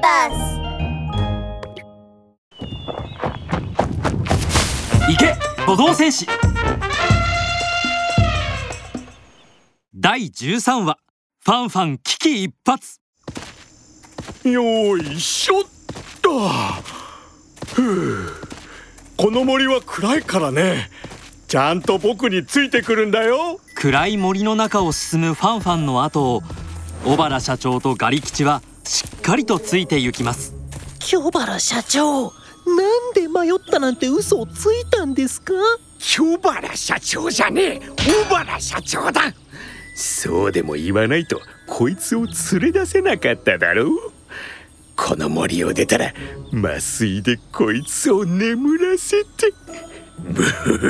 [0.00, 0.58] バス。
[5.08, 5.34] 行け
[5.64, 6.26] 歩道戦士
[9.94, 10.98] 第13話
[11.44, 12.80] ファンファン危機一髪。
[14.52, 15.64] よいしょっ
[16.22, 16.48] と。
[17.74, 18.32] ふう。
[19.16, 20.90] この森は暗いからね。
[21.48, 23.58] ちゃんと僕についてくるんだよ。
[23.74, 26.42] 暗い森の中を進むファンファンの後を
[27.04, 28.62] 小原社長とガリ吉は
[29.28, 30.54] かりとついて行きます。
[31.00, 35.52] 京原社長なんで迷ったなんて嘘をついたんですか？
[35.98, 37.80] 京原社長じゃねえ。
[37.90, 39.34] 小原社長だ。
[39.94, 43.98] そうでも言わないとこいつを連れ出せなかっただろう。
[44.96, 46.14] この森を出たら
[46.54, 49.52] 麻酔でこいつを眠らせて。
[50.20, 50.42] ブ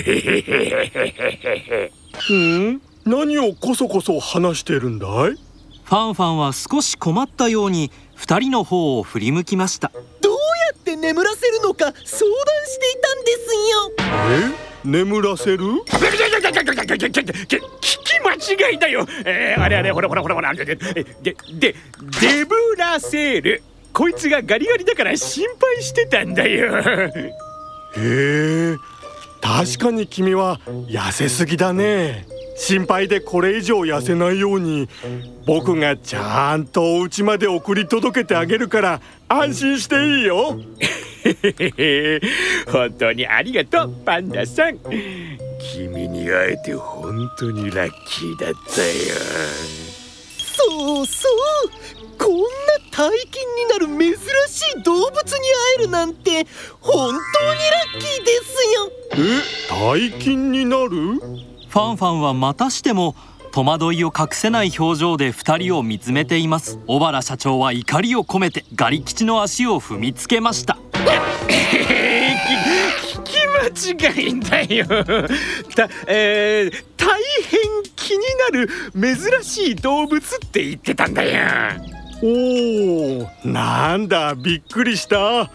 [0.00, 1.92] ヘヘヘヘ
[2.30, 2.82] うん？
[3.04, 5.36] 何をこそこそ話してるんだい？
[5.84, 9.90] ファンファンは少し困ったように二人の方を振り向きました。
[10.20, 10.38] どうや
[10.72, 12.22] って眠らせるのか相談して
[12.90, 13.92] いたんですよ。
[14.50, 14.88] え？
[14.88, 15.64] 眠らせる？
[15.64, 15.88] 聞
[17.80, 21.36] き間違いだよ、えー、あれあれほらほらほらほらででで
[22.20, 23.62] デブラセール
[23.92, 27.12] こいつがガリガリだから心配してたんだよへ
[27.96, 28.76] え
[29.44, 32.24] 確かに君は痩せすぎだね。
[32.56, 34.88] 心配でこれ以上痩せないように
[35.44, 40.58] 僕がちゃんとお家まで送り届けてあげるから安心していいよ。
[42.72, 44.78] 本当にありがとうパンダさん。
[45.74, 48.94] 君に会えて本当にラッキーだったよ。
[50.56, 52.13] そうそう
[52.96, 54.14] 大金になる珍
[54.48, 55.50] しい動物に会
[55.80, 56.46] えるなんて
[56.80, 57.18] 本当にラ
[57.96, 58.92] ッキーですよ。
[59.16, 60.90] え大金になる？
[60.90, 63.16] ファンファンはまたしても
[63.50, 66.78] 戸惑いを隠せない表情で二人を見つめています。
[66.86, 70.78] 小原社長は怒りを込めてガリ吉の足を踏みつけました。
[73.08, 73.36] 聞き
[73.98, 74.86] 間違いだよ。
[75.74, 77.60] た、えー、大変
[77.96, 78.68] 気になる
[79.16, 85.50] 珍しい動物って言ってたんだよおおなんだびっくりした。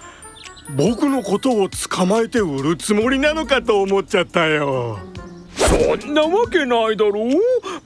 [0.75, 4.99] 僕のことを捕まえて売るつもりなのかと思っちゃったよ。
[5.55, 7.31] そんなわけないだろう。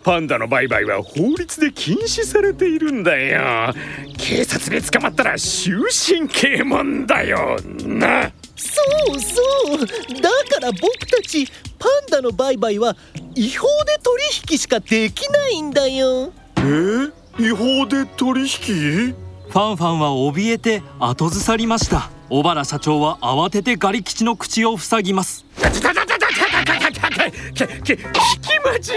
[0.04, 3.74] パンダの売買は法律で禁止されているんだよ。
[4.18, 7.58] 警察で捕まったら終身刑問だよ。
[7.86, 8.32] な。
[8.56, 8.82] そ
[9.14, 9.42] うそ
[9.76, 9.78] う。
[10.22, 11.46] だから僕たち
[11.80, 12.96] パンダの売買は
[13.36, 16.32] 違法で取引しかできないんだよ。
[16.58, 16.62] え？
[16.62, 19.16] ー、違法で取引？
[19.50, 22.10] ファンファンは怯えて後ずさりました。
[22.30, 25.46] 小原社長は慌ててガリ吉の口を塞ぎます。
[25.60, 25.66] 聞
[27.86, 27.98] き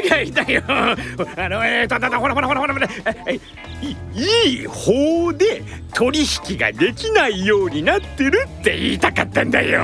[0.06, 0.96] 間違いだよあ
[1.48, 2.88] のえーとほらほらほらほらほら
[3.32, 3.40] い
[4.46, 9.82] い法で取引ができないようになってるって言いたかったんだよ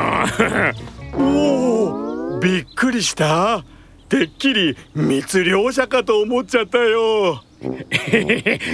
[1.14, 3.64] おおびっくりした
[4.08, 7.42] てっきり密漁者かと思っちゃったよ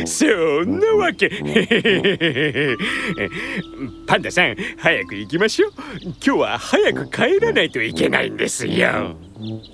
[0.06, 0.24] そ
[0.64, 0.78] ん。
[0.78, 1.28] なわけ
[4.06, 4.56] パンダさん。
[4.78, 5.72] 早く行きましょう
[6.04, 8.36] 今日は早く帰らないといけないん。
[8.36, 9.16] ですよ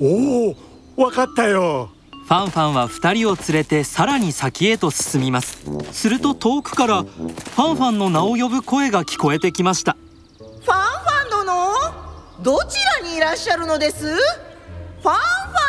[0.01, 0.51] お
[0.97, 1.91] おわかったよ
[2.27, 9.97] ファンファンは2人を連れてさらに先へと進みますすると遠くからファンファンの名を呼ぶ声が聞こえてきました
[10.39, 11.53] ファンファン殿
[12.43, 14.21] どちらにいらっしゃるのですファン
[15.03, 15.09] フ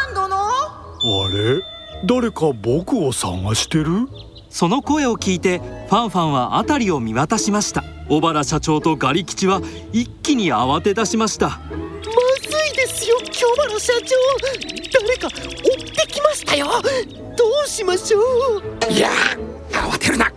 [0.08, 1.75] ァン殿あれ
[2.08, 4.08] 誰か僕を探してる？
[4.50, 7.84] その声を聞いてファンファンは辺りを見渡しました。
[8.08, 9.60] 小原社長とガリ吉は
[9.92, 11.50] 一気に慌て出しました。
[11.50, 14.16] まずいですよ京原社長。
[15.02, 15.42] 誰か追っ
[16.06, 16.68] てきましたよ。
[17.36, 18.92] どうしましょう。
[18.92, 19.10] いや
[19.72, 20.32] 慌てるな。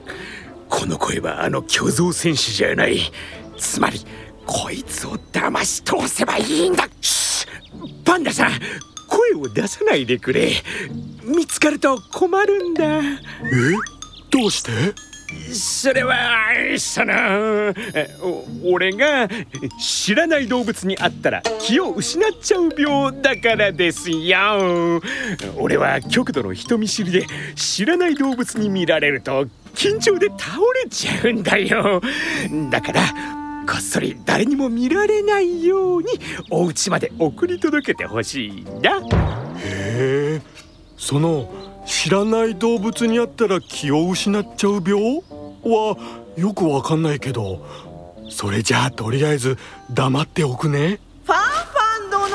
[0.68, 2.98] この声はあの巨像戦士じゃない。
[3.58, 4.00] つまり
[4.46, 6.88] こいつを騙し通せばいいんだ
[8.04, 8.52] パンダさん
[9.08, 10.52] 声を出さないでくれ。
[11.24, 13.00] 見つかると困るんだ。
[13.00, 13.02] え？
[14.30, 14.70] どうして？
[15.52, 16.16] それは
[16.78, 17.75] その
[18.64, 19.28] 俺が
[19.78, 25.02] 知らない動物に会ったら気を失っちゃう病だからですよ。
[25.58, 27.26] 俺は極度の人見知りで
[27.56, 32.00] 知らない動物に見られると緊張で倒れちゃうんだよ。
[32.70, 33.02] だから
[33.69, 36.09] こっそり誰にも見られないように
[36.50, 38.97] お家まで送り届けてほしいんだ
[39.59, 40.43] へえ
[40.97, 41.53] その
[41.85, 45.23] 知らない動物に会ったら気を失っちゃう病
[45.62, 45.97] は
[46.37, 47.67] よくわかんないけど
[48.31, 49.59] それじゃあとりあえず
[49.91, 51.00] 黙っておくね。
[51.25, 52.29] ファンファン殿？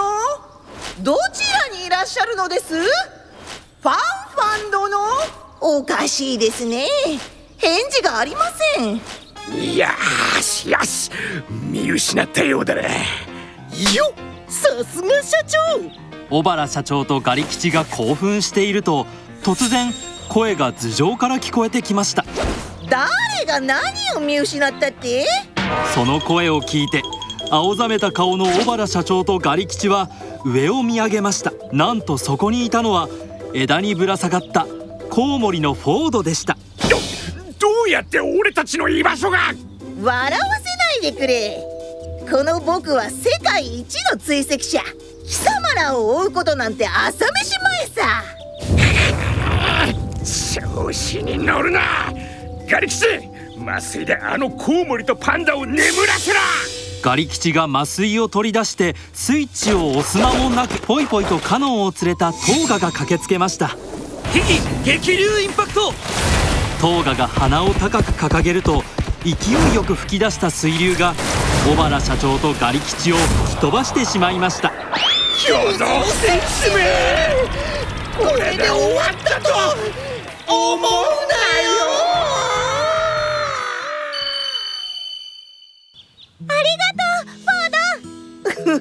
[1.03, 2.73] どちらにいらっしゃるのです？
[2.75, 4.97] ファンファン殿？
[5.61, 6.87] おかしいですね。
[7.57, 8.41] 返事がありま
[8.75, 8.99] せん
[9.51, 9.87] よ
[10.41, 11.11] しよし
[11.69, 12.81] 見失ったようだな。
[12.81, 12.91] よっ
[14.47, 15.57] さすが社長。
[16.29, 19.05] 小原社長とガリ吉が興奮していると
[19.43, 19.91] 突然
[20.29, 22.25] 声が頭上から聞こえてきました。
[22.89, 23.81] 誰が何
[24.15, 25.25] を見失ったって？
[25.93, 27.01] その声を聞いて
[27.51, 30.09] 青ざめた顔の小原社長とガリ吉は
[30.45, 31.51] 上を見上げました。
[31.71, 33.09] なんとそこにいたのは
[33.53, 34.65] 枝にぶら下がった
[35.09, 36.57] コウモリのフォードでした
[37.85, 39.53] うやって俺たちの居場所が？
[40.01, 40.37] 笑わ
[41.01, 41.57] せないでくれ。
[42.29, 44.81] この僕は世界一の追跡者。
[45.25, 48.23] 貴様らを追うことなんて朝飯前さ。
[50.53, 52.13] 調子に乗るな。
[52.69, 53.05] ガリ吉
[53.59, 56.39] 麻酔であのコウモリとパンダを眠らせろ。
[57.01, 63.75] ガリ吉が麻酔を取り出してスイッチを押す間もなくポイポイとカノンを連れたトーガが駆けつけました。
[64.83, 65.93] 激流インパクト
[66.83, 68.83] トーガが鼻を高く掲げると
[69.23, 69.31] 勢
[69.71, 71.13] いよく吹き出した水流が
[71.65, 74.73] 小原社長とガリ吉を吹き飛ばしてしまいました。
[75.47, 76.83] 共同戦士め
[78.17, 79.49] これで終わったと
[80.53, 80.81] 思う
[81.31, 81.61] な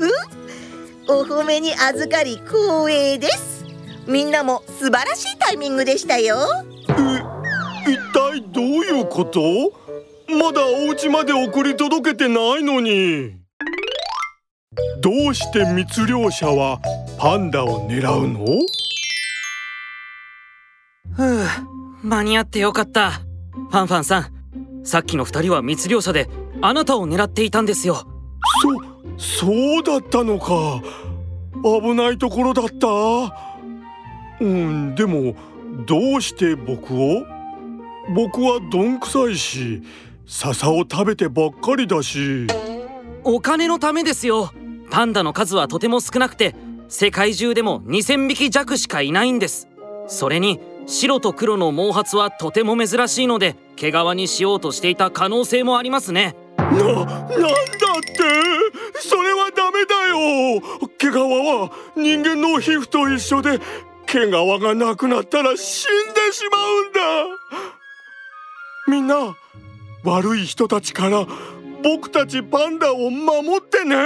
[0.02, 0.10] よ！
[1.20, 3.64] お褒めに預かり光栄です。
[4.08, 6.71] みんなも素晴らしいタイミングでしたよ。
[8.32, 9.40] 体どういうこと？
[10.28, 13.36] まだお家まで送り届けてないのに。
[15.02, 16.80] どうして密漁者は
[17.18, 18.46] パンダを狙うの？
[21.14, 21.44] ふう
[22.02, 23.10] 間に合ってよかった。
[23.10, 26.28] ファンファンさんさっきの二人は密漁者で
[26.62, 28.06] あなたを狙っていたんですよ。
[29.18, 30.80] そそうだったのか。
[31.62, 32.86] 危ないところだった？
[34.40, 35.34] うんでも
[35.86, 37.24] どうして僕を？
[38.10, 39.82] 僕はどんくさいし
[40.26, 42.46] 笹を食べてばっかりだし。
[43.24, 44.50] お金のためですよ。
[44.90, 46.54] パンダの数はとても少なくて
[46.88, 49.68] 世界中でも2000匹弱しかいないんです。
[50.08, 56.34] それに白と黒の毛髪はとても珍しいので毛皮にしようとしていた可能性もありますね。
[56.58, 58.22] な、なんだって？
[58.98, 60.60] それはダメだよ。
[60.98, 63.60] 毛皮は人間の皮膚と一緒で
[64.06, 67.31] 毛皮がなくなったら死んでしまうんだ
[68.92, 69.34] みんな
[70.04, 71.26] 悪い人たちから
[71.82, 73.96] 僕たちパンダを守ってね。